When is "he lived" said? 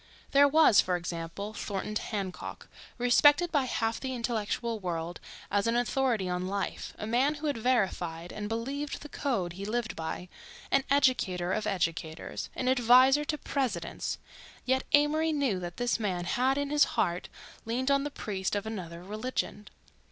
9.53-9.95